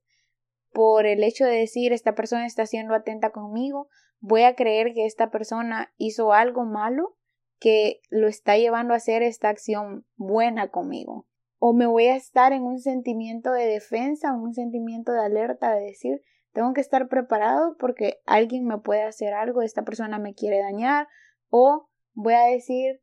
por 0.72 1.06
el 1.06 1.22
hecho 1.22 1.44
de 1.44 1.58
decir 1.58 1.92
esta 1.92 2.14
persona 2.14 2.46
está 2.46 2.66
siendo 2.66 2.94
atenta 2.94 3.30
conmigo, 3.30 3.88
voy 4.20 4.42
a 4.42 4.56
creer 4.56 4.92
que 4.94 5.06
esta 5.06 5.30
persona 5.30 5.92
hizo 5.96 6.32
algo 6.32 6.64
malo 6.64 7.16
que 7.60 8.00
lo 8.10 8.28
está 8.28 8.56
llevando 8.56 8.94
a 8.94 8.96
hacer 8.96 9.22
esta 9.22 9.50
acción 9.50 10.06
buena 10.16 10.70
conmigo 10.70 11.26
o 11.66 11.72
me 11.72 11.86
voy 11.86 12.08
a 12.08 12.16
estar 12.16 12.52
en 12.52 12.62
un 12.64 12.78
sentimiento 12.78 13.50
de 13.50 13.64
defensa, 13.64 14.34
un 14.34 14.52
sentimiento 14.52 15.12
de 15.12 15.24
alerta, 15.24 15.74
de 15.74 15.80
decir, 15.80 16.20
tengo 16.52 16.74
que 16.74 16.82
estar 16.82 17.08
preparado 17.08 17.78
porque 17.78 18.20
alguien 18.26 18.66
me 18.66 18.76
puede 18.76 19.02
hacer 19.02 19.32
algo, 19.32 19.62
esta 19.62 19.82
persona 19.82 20.18
me 20.18 20.34
quiere 20.34 20.58
dañar, 20.58 21.08
o 21.56 21.88
voy 22.14 22.34
a 22.34 22.46
decir, 22.46 23.00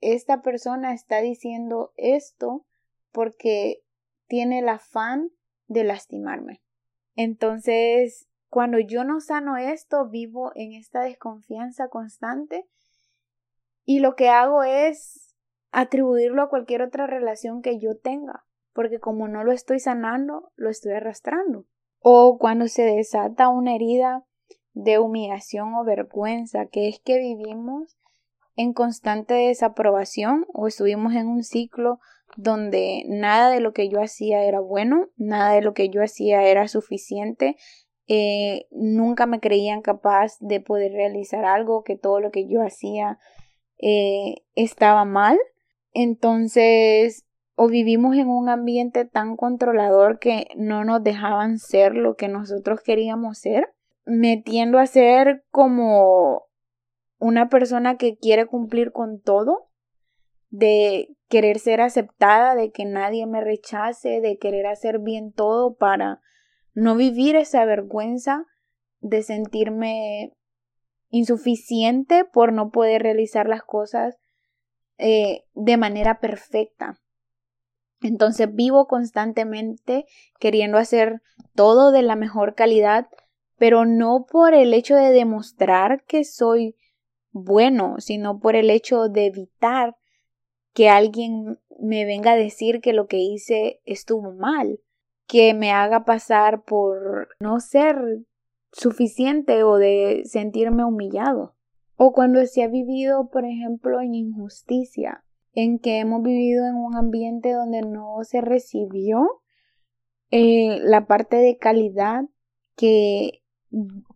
esta 0.00 0.40
persona 0.40 0.94
está 0.94 1.20
diciendo 1.20 1.92
esto 1.98 2.64
porque 3.12 3.82
tiene 4.26 4.60
el 4.60 4.70
afán 4.70 5.28
de 5.66 5.84
lastimarme. 5.84 6.62
Entonces, 7.14 8.26
cuando 8.48 8.78
yo 8.78 9.04
no 9.04 9.20
sano 9.20 9.58
esto, 9.58 10.08
vivo 10.08 10.50
en 10.54 10.72
esta 10.72 11.02
desconfianza 11.02 11.88
constante 11.88 12.66
y 13.84 14.00
lo 14.00 14.16
que 14.16 14.30
hago 14.30 14.62
es 14.62 15.36
atribuirlo 15.70 16.40
a 16.40 16.48
cualquier 16.48 16.80
otra 16.80 17.06
relación 17.06 17.60
que 17.60 17.78
yo 17.78 17.98
tenga, 17.98 18.46
porque 18.72 18.98
como 18.98 19.28
no 19.28 19.44
lo 19.44 19.52
estoy 19.52 19.78
sanando, 19.78 20.52
lo 20.56 20.70
estoy 20.70 20.92
arrastrando. 20.92 21.66
O 21.98 22.38
cuando 22.38 22.66
se 22.66 22.84
desata 22.84 23.50
una 23.50 23.74
herida 23.74 24.24
de 24.72 24.98
humillación 24.98 25.74
o 25.74 25.84
vergüenza, 25.84 26.66
que 26.66 26.88
es 26.88 27.00
que 27.00 27.18
vivimos 27.18 27.96
en 28.56 28.72
constante 28.72 29.34
desaprobación 29.34 30.46
o 30.52 30.66
estuvimos 30.66 31.14
en 31.14 31.28
un 31.28 31.42
ciclo 31.42 31.98
donde 32.36 33.04
nada 33.06 33.50
de 33.50 33.60
lo 33.60 33.72
que 33.72 33.88
yo 33.88 34.00
hacía 34.00 34.44
era 34.44 34.60
bueno, 34.60 35.08
nada 35.16 35.52
de 35.52 35.62
lo 35.62 35.74
que 35.74 35.88
yo 35.88 36.02
hacía 36.02 36.44
era 36.44 36.68
suficiente, 36.68 37.56
eh, 38.12 38.66
nunca 38.70 39.26
me 39.26 39.40
creían 39.40 39.82
capaz 39.82 40.36
de 40.40 40.60
poder 40.60 40.92
realizar 40.92 41.44
algo, 41.44 41.84
que 41.84 41.96
todo 41.96 42.20
lo 42.20 42.30
que 42.30 42.48
yo 42.48 42.60
hacía 42.62 43.18
eh, 43.78 44.42
estaba 44.54 45.04
mal. 45.04 45.38
Entonces, 45.92 47.24
o 47.54 47.68
vivimos 47.68 48.16
en 48.16 48.28
un 48.28 48.48
ambiente 48.48 49.04
tan 49.04 49.36
controlador 49.36 50.18
que 50.18 50.48
no 50.56 50.84
nos 50.84 51.04
dejaban 51.04 51.58
ser 51.58 51.94
lo 51.94 52.16
que 52.16 52.26
nosotros 52.26 52.80
queríamos 52.82 53.38
ser, 53.38 53.68
metiendo 54.10 54.78
a 54.78 54.86
ser 54.86 55.44
como 55.50 56.46
una 57.18 57.48
persona 57.48 57.96
que 57.96 58.18
quiere 58.18 58.46
cumplir 58.46 58.92
con 58.92 59.20
todo, 59.20 59.68
de 60.50 61.16
querer 61.28 61.60
ser 61.60 61.80
aceptada, 61.80 62.54
de 62.54 62.72
que 62.72 62.84
nadie 62.84 63.26
me 63.26 63.40
rechace, 63.40 64.20
de 64.20 64.36
querer 64.38 64.66
hacer 64.66 64.98
bien 64.98 65.32
todo 65.32 65.76
para 65.76 66.20
no 66.74 66.96
vivir 66.96 67.36
esa 67.36 67.64
vergüenza 67.64 68.46
de 69.00 69.22
sentirme 69.22 70.32
insuficiente 71.10 72.24
por 72.24 72.52
no 72.52 72.70
poder 72.70 73.02
realizar 73.02 73.48
las 73.48 73.62
cosas 73.62 74.18
eh, 74.98 75.44
de 75.54 75.76
manera 75.76 76.20
perfecta. 76.20 76.98
Entonces 78.02 78.52
vivo 78.52 78.86
constantemente 78.86 80.06
queriendo 80.38 80.78
hacer 80.78 81.22
todo 81.54 81.92
de 81.92 82.02
la 82.02 82.16
mejor 82.16 82.54
calidad, 82.54 83.08
pero 83.60 83.84
no 83.84 84.24
por 84.24 84.54
el 84.54 84.72
hecho 84.72 84.96
de 84.96 85.10
demostrar 85.10 86.02
que 86.04 86.24
soy 86.24 86.76
bueno, 87.30 87.96
sino 87.98 88.40
por 88.40 88.56
el 88.56 88.70
hecho 88.70 89.10
de 89.10 89.26
evitar 89.26 89.98
que 90.72 90.88
alguien 90.88 91.58
me 91.78 92.06
venga 92.06 92.32
a 92.32 92.36
decir 92.36 92.80
que 92.80 92.94
lo 92.94 93.06
que 93.06 93.18
hice 93.18 93.82
estuvo 93.84 94.32
mal, 94.32 94.80
que 95.26 95.52
me 95.52 95.72
haga 95.72 96.06
pasar 96.06 96.64
por 96.64 97.28
no 97.38 97.60
ser 97.60 97.98
suficiente 98.72 99.62
o 99.62 99.76
de 99.76 100.22
sentirme 100.24 100.82
humillado. 100.82 101.54
O 101.96 102.14
cuando 102.14 102.46
se 102.46 102.62
ha 102.62 102.68
vivido, 102.68 103.28
por 103.28 103.44
ejemplo, 103.44 104.00
en 104.00 104.14
injusticia, 104.14 105.22
en 105.52 105.78
que 105.78 105.98
hemos 105.98 106.22
vivido 106.22 106.66
en 106.66 106.76
un 106.76 106.96
ambiente 106.96 107.52
donde 107.52 107.82
no 107.82 108.24
se 108.24 108.40
recibió 108.40 109.42
eh, 110.30 110.78
la 110.80 111.06
parte 111.06 111.36
de 111.36 111.58
calidad 111.58 112.24
que 112.74 113.39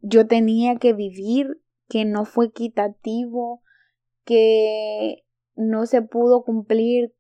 yo 0.03 0.27
tenía 0.27 0.77
que 0.77 0.93
vivir, 0.93 1.61
que 1.89 2.05
no 2.05 2.25
fue 2.25 2.47
equitativo, 2.47 3.63
que 4.25 5.25
no 5.55 5.87
se 5.87 6.03
pudo 6.03 6.43
cumplir 6.43 7.15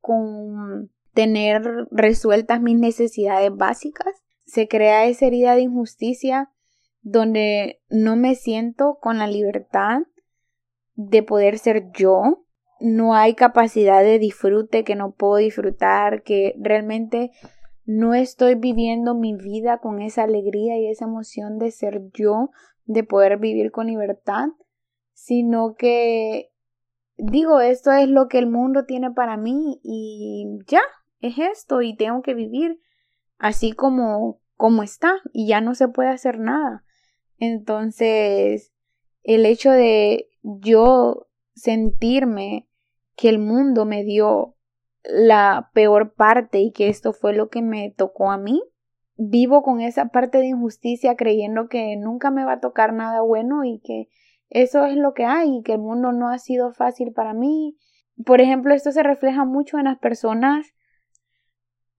con 0.00 0.90
tener 1.12 1.62
resueltas 1.90 2.60
mis 2.60 2.78
necesidades 2.78 3.50
básicas. 3.54 4.22
Se 4.44 4.68
crea 4.68 5.06
esa 5.06 5.26
herida 5.26 5.54
de 5.54 5.62
injusticia 5.62 6.50
donde 7.02 7.80
no 7.88 8.16
me 8.16 8.34
siento 8.34 8.98
con 9.00 9.18
la 9.18 9.26
libertad 9.26 10.00
de 10.94 11.22
poder 11.22 11.58
ser 11.58 11.90
yo. 11.92 12.44
No 12.80 13.14
hay 13.14 13.34
capacidad 13.34 14.02
de 14.02 14.18
disfrute 14.18 14.84
que 14.84 14.96
no 14.96 15.12
puedo 15.12 15.36
disfrutar, 15.36 16.22
que 16.22 16.54
realmente 16.58 17.30
no 17.84 18.14
estoy 18.14 18.54
viviendo 18.54 19.14
mi 19.14 19.34
vida 19.34 19.78
con 19.78 20.00
esa 20.00 20.24
alegría 20.24 20.78
y 20.78 20.88
esa 20.88 21.04
emoción 21.04 21.58
de 21.58 21.70
ser 21.70 22.02
yo, 22.12 22.50
de 22.86 23.04
poder 23.04 23.38
vivir 23.38 23.70
con 23.70 23.88
libertad, 23.88 24.48
sino 25.12 25.74
que 25.74 26.50
digo, 27.16 27.60
esto 27.60 27.92
es 27.92 28.08
lo 28.08 28.28
que 28.28 28.38
el 28.38 28.48
mundo 28.48 28.84
tiene 28.84 29.10
para 29.10 29.36
mí 29.36 29.80
y 29.82 30.58
ya, 30.66 30.82
es 31.20 31.38
esto 31.38 31.82
y 31.82 31.96
tengo 31.96 32.22
que 32.22 32.34
vivir 32.34 32.80
así 33.38 33.72
como 33.72 34.40
como 34.56 34.82
está 34.82 35.16
y 35.32 35.48
ya 35.48 35.60
no 35.60 35.74
se 35.74 35.88
puede 35.88 36.10
hacer 36.10 36.38
nada. 36.38 36.84
Entonces, 37.38 38.72
el 39.22 39.46
hecho 39.46 39.70
de 39.70 40.28
yo 40.42 41.26
sentirme 41.54 42.68
que 43.16 43.28
el 43.28 43.38
mundo 43.38 43.84
me 43.84 44.04
dio 44.04 44.53
la 45.04 45.70
peor 45.74 46.14
parte 46.14 46.60
y 46.60 46.72
que 46.72 46.88
esto 46.88 47.12
fue 47.12 47.34
lo 47.34 47.48
que 47.48 47.62
me 47.62 47.90
tocó 47.96 48.30
a 48.30 48.38
mí, 48.38 48.62
vivo 49.16 49.62
con 49.62 49.80
esa 49.80 50.06
parte 50.06 50.38
de 50.38 50.46
injusticia 50.46 51.16
creyendo 51.16 51.68
que 51.68 51.96
nunca 51.96 52.30
me 52.30 52.44
va 52.44 52.54
a 52.54 52.60
tocar 52.60 52.92
nada 52.92 53.20
bueno 53.20 53.64
y 53.64 53.80
que 53.80 54.08
eso 54.50 54.84
es 54.86 54.96
lo 54.96 55.14
que 55.14 55.24
hay 55.24 55.58
y 55.58 55.62
que 55.62 55.74
el 55.74 55.80
mundo 55.80 56.12
no 56.12 56.28
ha 56.28 56.38
sido 56.38 56.72
fácil 56.72 57.12
para 57.12 57.34
mí. 57.34 57.76
Por 58.24 58.40
ejemplo, 58.40 58.74
esto 58.74 58.92
se 58.92 59.02
refleja 59.02 59.44
mucho 59.44 59.78
en 59.78 59.84
las 59.84 59.98
personas 59.98 60.74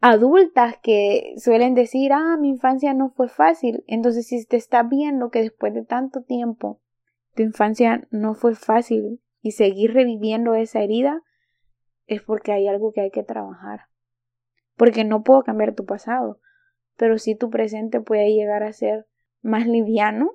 adultas 0.01 0.75
que 0.81 1.33
suelen 1.37 1.73
decir, 1.73 2.13
ah, 2.13 2.37
mi 2.39 2.49
infancia 2.49 2.93
no 2.93 3.09
fue 3.09 3.27
fácil. 3.27 3.83
Entonces, 3.87 4.27
si 4.27 4.45
te 4.45 4.57
está 4.57 4.83
viendo 4.83 5.29
que 5.29 5.41
después 5.41 5.73
de 5.73 5.83
tanto 5.83 6.21
tiempo 6.21 6.79
tu 7.35 7.43
infancia 7.43 8.07
no 8.11 8.35
fue 8.35 8.55
fácil 8.55 9.19
y 9.41 9.51
seguir 9.51 9.93
reviviendo 9.93 10.55
esa 10.55 10.81
herida, 10.81 11.21
es 12.07 12.21
porque 12.21 12.51
hay 12.51 12.67
algo 12.67 12.91
que 12.91 13.01
hay 13.01 13.11
que 13.11 13.23
trabajar. 13.23 13.81
Porque 14.75 15.03
no 15.03 15.23
puedo 15.23 15.43
cambiar 15.43 15.73
tu 15.73 15.85
pasado, 15.85 16.39
pero 16.97 17.17
sí 17.17 17.35
tu 17.35 17.49
presente 17.49 18.01
puede 18.01 18.33
llegar 18.33 18.63
a 18.63 18.73
ser 18.73 19.07
más 19.41 19.67
liviano 19.67 20.31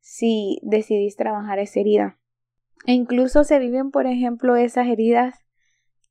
si 0.00 0.60
decidís 0.62 1.16
trabajar 1.16 1.58
esa 1.58 1.80
herida. 1.80 2.18
E 2.86 2.92
incluso 2.92 3.44
se 3.44 3.58
viven, 3.58 3.90
por 3.90 4.06
ejemplo, 4.06 4.56
esas 4.56 4.86
heridas 4.86 5.44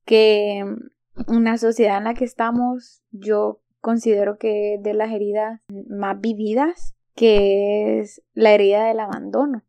que 0.06 0.66
una 1.28 1.58
sociedad 1.58 2.00
en 2.00 2.06
la 2.06 2.14
que 2.14 2.26
estamos, 2.26 3.04
yo 3.12 3.62
considero 3.80 4.38
que 4.38 4.78
de 4.82 4.94
las 4.94 5.12
heridas 5.12 5.62
más 5.88 6.20
vividas, 6.20 6.96
que 7.16 8.00
es 8.00 8.24
la 8.34 8.52
herida 8.52 8.86
del 8.86 9.00
abandono. 9.00 9.64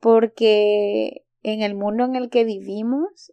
Porque 0.00 1.26
en 1.42 1.62
el 1.62 1.74
mundo 1.74 2.04
en 2.04 2.16
el 2.16 2.30
que 2.30 2.44
vivimos, 2.44 3.32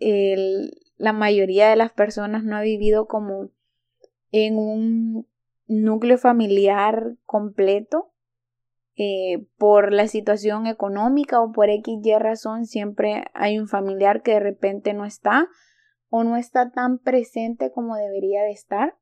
la 0.00 1.12
mayoría 1.12 1.68
de 1.68 1.76
las 1.76 1.92
personas 1.92 2.42
no 2.44 2.56
ha 2.56 2.62
vivido 2.62 3.06
como 3.06 3.50
en 4.32 4.56
un 4.56 5.26
núcleo 5.66 6.18
familiar 6.18 7.16
completo 7.26 8.10
eh, 8.96 9.46
por 9.56 9.92
la 9.92 10.08
situación 10.08 10.66
económica 10.66 11.40
o 11.40 11.52
por 11.52 11.70
X 11.70 12.00
y 12.02 12.14
razón 12.18 12.66
siempre 12.66 13.24
hay 13.34 13.58
un 13.58 13.68
familiar 13.68 14.22
que 14.22 14.32
de 14.32 14.40
repente 14.40 14.92
no 14.92 15.04
está 15.04 15.48
o 16.10 16.24
no 16.24 16.36
está 16.36 16.70
tan 16.70 16.98
presente 16.98 17.70
como 17.72 17.96
debería 17.96 18.42
de 18.42 18.50
estar. 18.50 18.98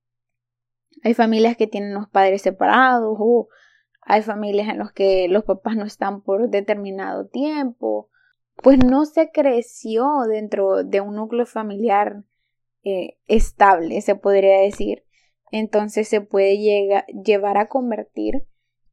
Hay 1.02 1.14
familias 1.14 1.57
que 1.57 1.67
tienen 1.67 1.95
los 1.95 2.09
padres 2.09 2.43
separados 2.43 3.17
o 3.19 3.49
hay 4.02 4.23
familias 4.23 4.69
en 4.69 4.78
las 4.78 4.93
que 4.93 5.26
los 5.28 5.45
papás 5.45 5.75
no 5.75 5.85
están 5.85 6.23
por 6.23 6.49
determinado 6.49 7.26
tiempo. 7.26 8.09
Pues 8.62 8.79
no 8.79 9.05
se 9.05 9.31
creció 9.31 10.23
dentro 10.29 10.85
de 10.85 11.00
un 11.00 11.15
núcleo 11.15 11.47
familiar 11.47 12.25
eh, 12.83 13.19
estable, 13.27 14.00
se 14.00 14.15
podría 14.15 14.61
decir. 14.61 15.05
Entonces 15.50 16.09
se 16.09 16.21
puede 16.21 16.59
llevar 17.25 17.57
a 17.57 17.69
convertir 17.69 18.47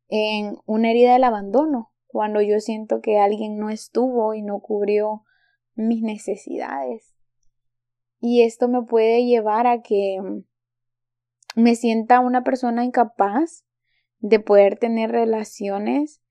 en 0.07 0.57
una 0.65 0.91
herida 0.91 1.13
del 1.13 1.23
abandono, 1.23 1.91
cuando 2.07 2.41
yo 2.41 2.59
siento 2.59 3.01
que 3.01 3.19
alguien 3.19 3.57
no 3.57 3.69
estuvo 3.69 4.33
y 4.33 4.41
no 4.41 4.59
cubrió 4.59 5.23
mis 5.73 6.01
necesidades. 6.01 7.13
Y 8.19 8.43
esto 8.43 8.67
me 8.69 8.83
puede 8.83 9.25
llevar 9.25 9.67
a 9.67 9.81
que 9.81 10.19
me 11.55 11.75
sienta 11.75 12.19
una 12.19 12.43
persona 12.43 12.85
incapaz 12.85 13.65
de 14.19 14.39
poder 14.39 14.77
tener 14.77 15.11
relaciones 15.11 16.21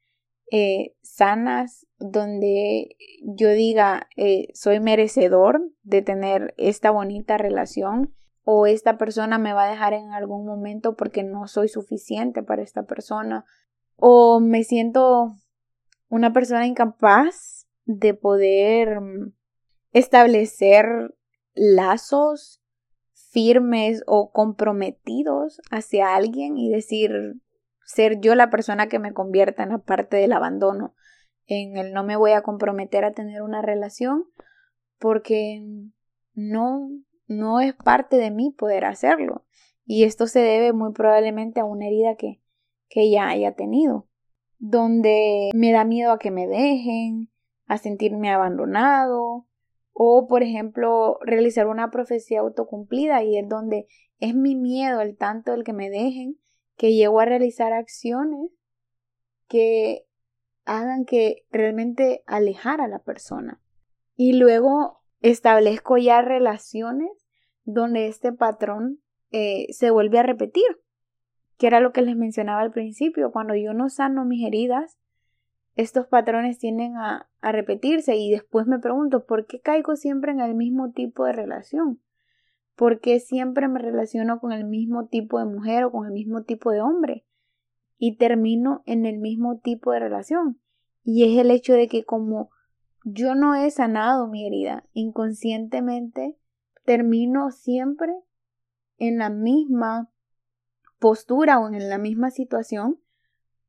eh, 0.50 0.94
sanas 1.02 1.86
donde 1.98 2.96
yo 3.22 3.50
diga 3.50 4.08
eh, 4.16 4.48
soy 4.54 4.80
merecedor 4.80 5.62
de 5.82 6.02
tener 6.02 6.54
esta 6.58 6.90
bonita 6.90 7.38
relación 7.38 8.14
o 8.44 8.66
esta 8.66 8.98
persona 8.98 9.38
me 9.38 9.54
va 9.54 9.64
a 9.64 9.70
dejar 9.70 9.94
en 9.94 10.12
algún 10.12 10.44
momento 10.46 10.96
porque 10.96 11.22
no 11.22 11.46
soy 11.48 11.68
suficiente 11.68 12.42
para 12.42 12.62
esta 12.62 12.82
persona 12.82 13.44
o 13.96 14.40
me 14.40 14.64
siento 14.64 15.34
una 16.08 16.32
persona 16.32 16.66
incapaz 16.66 17.66
de 17.86 18.14
poder 18.14 19.00
establecer 19.92 21.14
lazos 21.54 22.60
firmes 23.12 24.02
o 24.06 24.30
comprometidos 24.30 25.60
hacia 25.70 26.14
alguien 26.14 26.56
y 26.56 26.70
decir 26.70 27.10
ser 27.86 28.20
yo 28.20 28.34
la 28.34 28.50
persona 28.50 28.88
que 28.88 28.98
me 28.98 29.12
convierta 29.12 29.62
en 29.62 29.70
la 29.70 29.78
parte 29.78 30.16
del 30.16 30.32
abandono, 30.32 30.94
en 31.46 31.76
el 31.76 31.92
no 31.92 32.04
me 32.04 32.16
voy 32.16 32.32
a 32.32 32.42
comprometer 32.42 33.04
a 33.04 33.12
tener 33.12 33.42
una 33.42 33.62
relación 33.62 34.24
porque 34.98 35.62
no 36.34 36.88
no 37.26 37.60
es 37.60 37.74
parte 37.74 38.16
de 38.16 38.30
mí 38.30 38.54
poder 38.56 38.84
hacerlo. 38.84 39.44
Y 39.86 40.04
esto 40.04 40.26
se 40.26 40.40
debe 40.40 40.72
muy 40.72 40.92
probablemente 40.92 41.60
a 41.60 41.64
una 41.64 41.86
herida 41.86 42.16
que 42.16 42.40
que 42.88 43.10
ya 43.10 43.28
haya 43.28 43.54
tenido 43.54 44.06
donde 44.58 45.50
me 45.54 45.72
da 45.72 45.84
miedo 45.84 46.12
a 46.12 46.18
que 46.18 46.30
me 46.30 46.46
dejen, 46.46 47.30
a 47.66 47.76
sentirme 47.78 48.30
abandonado, 48.30 49.46
O, 49.92 50.26
por 50.26 50.42
ejemplo, 50.42 51.18
realizar 51.20 51.68
una 51.68 51.90
profecía 51.90 52.40
autocumplida 52.40 53.22
y 53.22 53.38
es 53.38 53.48
donde 53.48 53.86
es 54.18 54.34
mi 54.34 54.56
miedo 54.56 55.00
el 55.00 55.16
tanto 55.16 55.54
el 55.54 55.62
que 55.62 55.72
me 55.72 55.88
dejen 55.88 56.36
que 56.76 56.92
llego 56.92 57.20
a 57.20 57.24
realizar 57.24 57.72
acciones 57.72 58.50
que 59.48 60.06
hagan 60.64 61.04
que 61.04 61.44
realmente 61.50 62.22
alejar 62.26 62.80
a 62.80 62.88
la 62.88 62.98
persona. 62.98 63.60
Y 64.16 64.34
luego 64.34 65.00
establezco 65.20 65.96
ya 65.96 66.22
relaciones 66.22 67.10
donde 67.64 68.08
este 68.08 68.32
patrón 68.32 69.00
eh, 69.30 69.66
se 69.72 69.90
vuelve 69.90 70.18
a 70.18 70.22
repetir, 70.22 70.64
que 71.58 71.66
era 71.66 71.80
lo 71.80 71.92
que 71.92 72.02
les 72.02 72.16
mencionaba 72.16 72.60
al 72.60 72.72
principio, 72.72 73.32
cuando 73.32 73.54
yo 73.54 73.74
no 73.74 73.88
sano 73.88 74.24
mis 74.24 74.46
heridas, 74.46 74.98
estos 75.76 76.06
patrones 76.06 76.58
tienden 76.58 76.96
a, 76.96 77.28
a 77.40 77.52
repetirse 77.52 78.16
y 78.16 78.30
después 78.30 78.66
me 78.66 78.78
pregunto, 78.78 79.26
¿por 79.26 79.46
qué 79.46 79.60
caigo 79.60 79.96
siempre 79.96 80.30
en 80.30 80.40
el 80.40 80.54
mismo 80.54 80.92
tipo 80.92 81.24
de 81.24 81.32
relación? 81.32 82.00
¿Por 82.76 83.00
qué 83.00 83.20
siempre 83.20 83.68
me 83.68 83.78
relaciono 83.78 84.40
con 84.40 84.52
el 84.52 84.64
mismo 84.64 85.06
tipo 85.06 85.38
de 85.38 85.44
mujer 85.44 85.84
o 85.84 85.92
con 85.92 86.06
el 86.06 86.12
mismo 86.12 86.42
tipo 86.42 86.70
de 86.70 86.80
hombre? 86.80 87.24
Y 87.98 88.16
termino 88.16 88.82
en 88.86 89.06
el 89.06 89.18
mismo 89.18 89.58
tipo 89.58 89.92
de 89.92 90.00
relación. 90.00 90.60
Y 91.04 91.24
es 91.24 91.38
el 91.38 91.50
hecho 91.50 91.74
de 91.74 91.88
que 91.88 92.04
como 92.04 92.50
yo 93.04 93.34
no 93.34 93.54
he 93.54 93.70
sanado 93.70 94.26
mi 94.26 94.46
herida, 94.46 94.84
inconscientemente 94.92 96.36
termino 96.84 97.50
siempre 97.50 98.12
en 98.98 99.18
la 99.18 99.30
misma 99.30 100.10
postura 100.98 101.60
o 101.60 101.68
en 101.68 101.88
la 101.88 101.98
misma 101.98 102.30
situación 102.30 102.98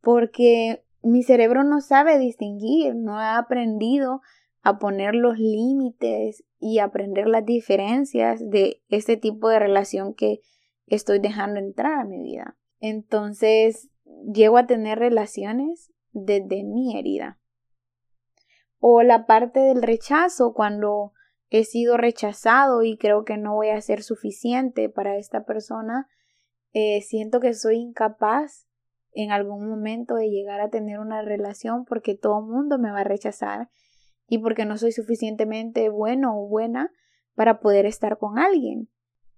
porque 0.01 0.85
mi 1.01 1.23
cerebro 1.23 1.63
no 1.63 1.81
sabe 1.81 2.19
distinguir, 2.19 2.95
no 2.95 3.19
ha 3.19 3.37
aprendido 3.37 4.21
a 4.65 4.79
poner 4.79 5.13
los 5.13 5.37
límites 5.37 6.43
y 6.59 6.79
aprender 6.79 7.27
las 7.27 7.45
diferencias 7.45 8.49
de 8.49 8.81
este 8.89 9.15
tipo 9.15 9.47
de 9.47 9.59
relación 9.59 10.15
que 10.15 10.41
estoy 10.87 11.19
dejando 11.19 11.59
entrar 11.59 11.99
a 11.99 12.03
mi 12.03 12.19
vida. 12.19 12.57
Entonces, 12.79 13.91
llego 14.33 14.57
a 14.57 14.65
tener 14.65 14.97
relaciones 14.97 15.93
desde 16.13 16.63
mi 16.63 16.97
herida. 16.97 17.39
O 18.79 19.03
la 19.03 19.27
parte 19.27 19.59
del 19.59 19.83
rechazo, 19.83 20.55
cuando 20.55 21.13
he 21.51 21.63
sido 21.63 21.95
rechazado 21.95 22.81
y 22.81 22.97
creo 22.97 23.23
que 23.23 23.37
no 23.37 23.53
voy 23.53 23.69
a 23.69 23.81
ser 23.81 24.01
suficiente 24.01 24.89
para 24.89 25.17
esta 25.17 25.45
persona, 25.45 26.09
eh, 26.73 27.01
siento 27.01 27.39
que 27.39 27.53
soy 27.53 27.75
incapaz 27.77 28.65
en 29.11 29.31
algún 29.31 29.69
momento 29.69 30.15
de 30.15 30.31
llegar 30.31 30.59
a 30.59 30.71
tener 30.71 30.97
una 30.97 31.21
relación 31.21 31.85
porque 31.85 32.15
todo 32.15 32.39
el 32.39 32.47
mundo 32.47 32.79
me 32.79 32.89
va 32.89 33.01
a 33.01 33.03
rechazar 33.03 33.69
y 34.27 34.39
porque 34.39 34.65
no 34.65 34.77
soy 34.77 34.91
suficientemente 34.91 35.89
bueno 35.89 36.37
o 36.39 36.47
buena 36.47 36.91
para 37.35 37.59
poder 37.59 37.85
estar 37.85 38.17
con 38.17 38.39
alguien. 38.39 38.89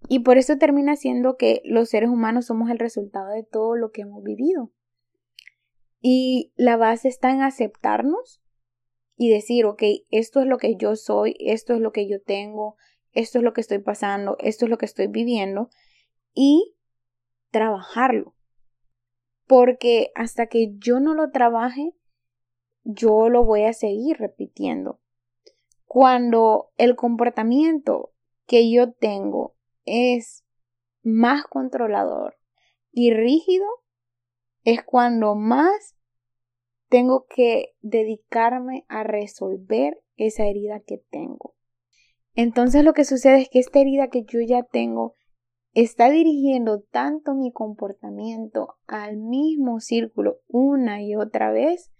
Y 0.07 0.19
por 0.19 0.37
eso 0.37 0.57
termina 0.57 0.95
siendo 0.95 1.37
que 1.37 1.61
los 1.65 1.89
seres 1.89 2.09
humanos 2.09 2.45
somos 2.45 2.69
el 2.69 2.79
resultado 2.79 3.29
de 3.31 3.43
todo 3.43 3.75
lo 3.75 3.91
que 3.91 4.01
hemos 4.01 4.23
vivido. 4.23 4.71
Y 5.99 6.53
la 6.55 6.77
base 6.77 7.07
está 7.07 7.31
en 7.31 7.41
aceptarnos 7.41 8.41
y 9.17 9.29
decir, 9.29 9.65
ok, 9.65 9.83
esto 10.11 10.41
es 10.41 10.45
lo 10.45 10.57
que 10.57 10.75
yo 10.75 10.95
soy, 10.95 11.35
esto 11.39 11.73
es 11.73 11.81
lo 11.81 11.91
que 11.91 12.07
yo 12.07 12.21
tengo, 12.21 12.77
esto 13.11 13.39
es 13.39 13.43
lo 13.43 13.53
que 13.53 13.61
estoy 13.61 13.79
pasando, 13.79 14.37
esto 14.39 14.65
es 14.65 14.69
lo 14.69 14.77
que 14.77 14.85
estoy 14.85 15.07
viviendo 15.07 15.69
y 16.33 16.75
trabajarlo. 17.49 18.35
Porque 19.47 20.11
hasta 20.13 20.47
que 20.47 20.75
yo 20.77 20.99
no 20.99 21.15
lo 21.15 21.31
trabaje, 21.31 21.93
yo 22.87 23.27
lo 23.29 23.43
voy 23.43 23.65
a 23.65 23.73
seguir 23.73 24.17
repitiendo. 24.17 24.99
Cuando 25.85 26.71
el 26.77 26.95
comportamiento 26.95 28.13
que 28.45 28.71
yo 28.71 28.93
tengo 28.93 29.55
es 29.83 30.45
más 31.03 31.43
controlador 31.43 32.37
y 32.91 33.11
rígido, 33.11 33.65
es 34.63 34.83
cuando 34.83 35.35
más 35.35 35.95
tengo 36.89 37.25
que 37.27 37.75
dedicarme 37.81 38.85
a 38.87 39.03
resolver 39.03 40.01
esa 40.15 40.45
herida 40.45 40.79
que 40.79 41.03
tengo. 41.09 41.55
Entonces 42.35 42.85
lo 42.85 42.93
que 42.93 43.03
sucede 43.03 43.41
es 43.41 43.49
que 43.49 43.59
esta 43.59 43.79
herida 43.79 44.07
que 44.07 44.23
yo 44.23 44.39
ya 44.39 44.63
tengo 44.63 45.15
está 45.73 46.09
dirigiendo 46.09 46.81
tanto 46.81 47.33
mi 47.33 47.51
comportamiento 47.51 48.77
al 48.87 49.17
mismo 49.17 49.81
círculo 49.81 50.39
una 50.47 51.01
y 51.01 51.15
otra 51.15 51.51
vez 51.51 51.91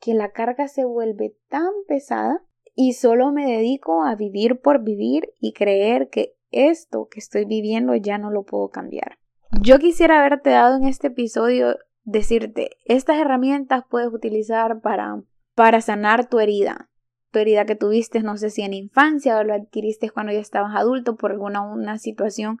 que 0.00 0.14
la 0.14 0.32
carga 0.32 0.68
se 0.68 0.84
vuelve 0.84 1.36
tan 1.48 1.70
pesada 1.86 2.42
y 2.74 2.92
solo 2.92 3.32
me 3.32 3.46
dedico 3.46 4.04
a 4.04 4.14
vivir 4.14 4.60
por 4.60 4.82
vivir 4.82 5.32
y 5.40 5.52
creer 5.52 6.08
que 6.10 6.36
esto 6.50 7.08
que 7.10 7.20
estoy 7.20 7.44
viviendo 7.44 7.94
ya 7.94 8.18
no 8.18 8.30
lo 8.30 8.44
puedo 8.44 8.68
cambiar. 8.68 9.18
Yo 9.62 9.78
quisiera 9.78 10.20
haberte 10.20 10.50
dado 10.50 10.76
en 10.76 10.84
este 10.84 11.08
episodio 11.08 11.76
decirte, 12.04 12.70
estas 12.84 13.18
herramientas 13.18 13.84
puedes 13.88 14.12
utilizar 14.12 14.80
para, 14.80 15.22
para 15.54 15.80
sanar 15.80 16.28
tu 16.28 16.38
herida. 16.38 16.90
Tu 17.32 17.40
herida 17.40 17.64
que 17.64 17.76
tuviste, 17.76 18.20
no 18.20 18.36
sé 18.36 18.50
si 18.50 18.62
en 18.62 18.74
infancia 18.74 19.38
o 19.38 19.44
lo 19.44 19.54
adquiriste 19.54 20.10
cuando 20.10 20.32
ya 20.32 20.38
estabas 20.38 20.76
adulto 20.76 21.16
por 21.16 21.32
alguna 21.32 21.62
una 21.62 21.98
situación 21.98 22.58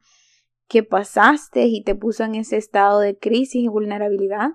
que 0.68 0.82
pasaste 0.82 1.66
y 1.66 1.82
te 1.84 1.94
puso 1.94 2.24
en 2.24 2.34
ese 2.34 2.56
estado 2.56 3.00
de 3.00 3.18
crisis 3.18 3.62
y 3.62 3.68
vulnerabilidad. 3.68 4.52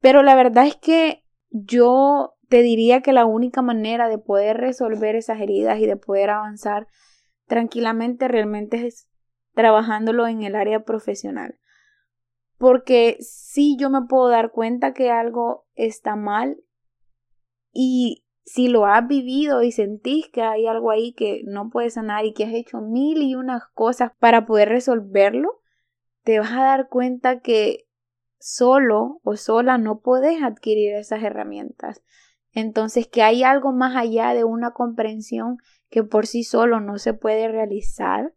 Pero 0.00 0.22
la 0.22 0.34
verdad 0.34 0.66
es 0.66 0.76
que 0.76 1.25
yo 1.64 2.34
te 2.48 2.62
diría 2.62 3.00
que 3.00 3.12
la 3.12 3.26
única 3.26 3.62
manera 3.62 4.08
de 4.08 4.18
poder 4.18 4.58
resolver 4.58 5.16
esas 5.16 5.40
heridas 5.40 5.78
y 5.80 5.86
de 5.86 5.96
poder 5.96 6.30
avanzar 6.30 6.86
tranquilamente 7.46 8.28
realmente 8.28 8.86
es 8.86 9.08
trabajándolo 9.54 10.26
en 10.26 10.42
el 10.42 10.54
área 10.54 10.84
profesional. 10.84 11.58
Porque 12.58 13.16
si 13.20 13.76
yo 13.76 13.90
me 13.90 14.02
puedo 14.02 14.28
dar 14.28 14.50
cuenta 14.50 14.92
que 14.94 15.10
algo 15.10 15.66
está 15.74 16.16
mal 16.16 16.58
y 17.72 18.24
si 18.44 18.68
lo 18.68 18.86
has 18.86 19.06
vivido 19.06 19.62
y 19.62 19.72
sentís 19.72 20.28
que 20.28 20.42
hay 20.42 20.66
algo 20.66 20.90
ahí 20.90 21.12
que 21.12 21.42
no 21.44 21.68
puedes 21.68 21.94
sanar 21.94 22.24
y 22.24 22.32
que 22.32 22.44
has 22.44 22.54
hecho 22.54 22.80
mil 22.80 23.22
y 23.22 23.34
unas 23.34 23.64
cosas 23.74 24.12
para 24.18 24.46
poder 24.46 24.68
resolverlo, 24.68 25.60
te 26.22 26.38
vas 26.38 26.52
a 26.52 26.62
dar 26.62 26.88
cuenta 26.88 27.40
que 27.40 27.85
solo 28.38 29.20
o 29.22 29.36
sola 29.36 29.78
no 29.78 30.00
puedes 30.00 30.42
adquirir 30.42 30.94
esas 30.94 31.22
herramientas. 31.22 32.02
Entonces 32.52 33.06
que 33.06 33.22
hay 33.22 33.42
algo 33.42 33.72
más 33.72 33.96
allá 33.96 34.32
de 34.34 34.44
una 34.44 34.72
comprensión 34.72 35.58
que 35.90 36.02
por 36.02 36.26
sí 36.26 36.42
solo 36.42 36.80
no 36.80 36.98
se 36.98 37.14
puede 37.14 37.48
realizar 37.48 38.34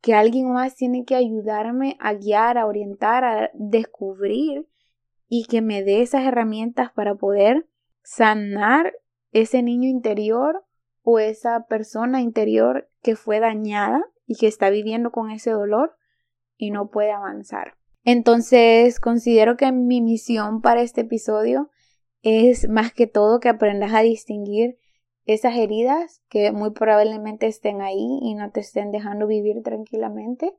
que 0.00 0.14
alguien 0.14 0.52
más 0.52 0.76
tiene 0.76 1.04
que 1.04 1.14
ayudarme 1.14 1.96
a 2.00 2.14
guiar, 2.14 2.58
a 2.58 2.66
orientar, 2.66 3.24
a 3.24 3.50
descubrir 3.54 4.68
y 5.26 5.46
que 5.46 5.60
me 5.60 5.82
dé 5.82 6.02
esas 6.02 6.24
herramientas 6.24 6.92
para 6.92 7.14
poder 7.14 7.66
sanar 8.02 8.94
ese 9.32 9.62
niño 9.62 9.88
interior 9.88 10.64
o 11.02 11.18
esa 11.18 11.66
persona 11.66 12.20
interior 12.20 12.90
que 13.02 13.16
fue 13.16 13.40
dañada 13.40 14.04
y 14.26 14.36
que 14.36 14.46
está 14.46 14.70
viviendo 14.70 15.10
con 15.10 15.30
ese 15.30 15.50
dolor 15.50 15.96
y 16.56 16.70
no 16.70 16.90
puede 16.90 17.12
avanzar. 17.12 17.77
Entonces 18.10 19.00
considero 19.00 19.58
que 19.58 19.70
mi 19.70 20.00
misión 20.00 20.62
para 20.62 20.80
este 20.80 21.02
episodio 21.02 21.68
es 22.22 22.66
más 22.66 22.90
que 22.90 23.06
todo 23.06 23.38
que 23.38 23.50
aprendas 23.50 23.92
a 23.92 24.00
distinguir 24.00 24.78
esas 25.26 25.54
heridas 25.58 26.22
que 26.30 26.50
muy 26.50 26.70
probablemente 26.70 27.46
estén 27.46 27.82
ahí 27.82 28.18
y 28.22 28.34
no 28.34 28.50
te 28.50 28.60
estén 28.60 28.92
dejando 28.92 29.26
vivir 29.26 29.62
tranquilamente 29.62 30.54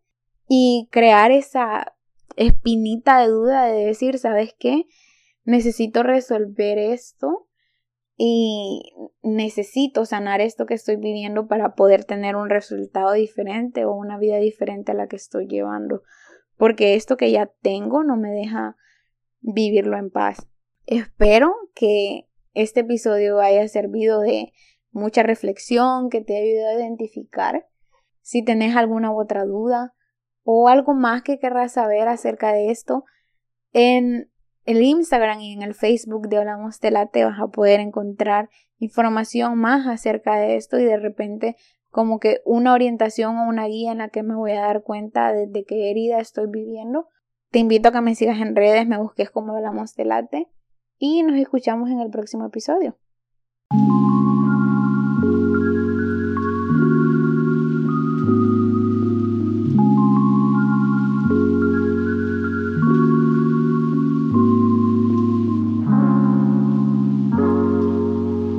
y 0.48 0.90
crear 0.92 1.32
esa 1.32 1.96
espinita 2.36 3.20
de 3.20 3.30
duda 3.30 3.66
de 3.66 3.84
decir, 3.84 4.20
¿sabes 4.20 4.54
qué? 4.60 4.86
Necesito 5.44 6.04
resolver 6.04 6.78
esto 6.78 7.48
y 8.16 8.94
necesito 9.24 10.06
sanar 10.06 10.40
esto 10.40 10.68
que 10.68 10.76
estoy 10.76 10.98
viviendo 10.98 11.48
para 11.48 11.74
poder 11.74 12.06
tener 12.06 12.36
un 12.36 12.52
resultado 12.52 13.14
diferente 13.14 13.86
o 13.86 13.96
una 13.96 14.20
vida 14.20 14.38
diferente 14.38 14.92
a 14.92 14.96
la 14.96 15.08
que 15.08 15.16
estoy 15.16 15.48
llevando, 15.48 16.04
porque 16.60 16.96
esto 16.96 17.16
que 17.16 17.32
ya 17.32 17.50
tengo 17.62 18.04
no 18.04 18.18
me 18.18 18.32
deja 18.32 18.76
vivirlo 19.40 19.98
en 19.98 20.12
paz. 20.12 20.46
Espero 20.86 21.56
que 21.74 22.28
este 22.54 22.82
episodio 22.82 23.40
haya 23.40 23.66
servido 23.70 24.20
de 24.20 24.52
mucha 24.92 25.24
reflexión, 25.24 26.10
que 26.10 26.20
te 26.20 26.36
ayude 26.36 26.68
a 26.68 26.74
identificar 26.74 27.66
si 28.22 28.44
tenés 28.44 28.76
alguna 28.76 29.10
u 29.10 29.22
otra 29.22 29.46
duda 29.46 29.94
o 30.44 30.68
algo 30.68 30.94
más 30.94 31.22
que 31.22 31.40
querrás 31.40 31.72
saber 31.72 32.10
acerca 32.10 32.52
de 32.52 32.72
esto. 32.72 33.06
En 33.72 34.30
el 34.66 34.82
Instagram 34.82 35.40
y 35.40 35.54
en 35.54 35.62
el 35.62 35.76
Facebook 35.76 36.28
de 36.28 36.40
Hablamos 36.40 36.82
de 36.82 37.08
te 37.10 37.24
vas 37.24 37.40
a 37.40 37.48
poder 37.48 37.80
encontrar 37.80 38.50
información 38.80 39.58
más 39.58 39.88
acerca 39.88 40.36
de 40.36 40.58
esto 40.58 40.78
y 40.78 40.84
de 40.84 40.98
repente 40.98 41.56
como 41.90 42.20
que 42.20 42.42
una 42.46 42.74
orientación 42.74 43.38
o 43.38 43.48
una 43.48 43.66
guía 43.66 43.92
en 43.92 44.00
la 44.00 44.10
que 44.10 44.24
me 44.24 44.36
voy 44.36 44.52
a 44.52 44.62
dar 44.62 44.84
cuenta 44.84 45.34
de, 45.34 45.66
qué 45.66 45.90
herida 45.92 46.20
estoy 46.20 46.48
viviendo. 46.48 47.08
Te 47.52 47.60
invito 47.60 47.90
a 47.90 47.92
que 47.92 48.02
me 48.02 48.16
sigas 48.16 48.40
en 48.40 48.56
redes, 48.56 48.88
me 48.88 48.98
busques 48.98 49.32
como 49.32 49.56
Hablamos 49.56 49.96
de 49.96 50.06
Late 50.06 50.48
y 50.98 51.24
nos 51.24 51.38
escuchamos 51.38 51.90
en 51.90 52.00
el 52.00 52.12
próximo 52.12 52.46
episodio. 52.46 52.98